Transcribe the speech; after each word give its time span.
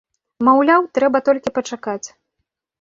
Маўляў, 0.47 0.87
трэба 0.97 1.23
толькі 1.29 1.55
пачакаць. 1.61 2.03